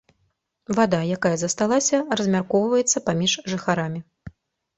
Вада, 0.77 1.01
якая 1.17 1.31
засталася, 1.41 1.99
размяркоўваецца 2.21 3.05
паміж 3.11 3.37
жыхарамі. 3.55 3.99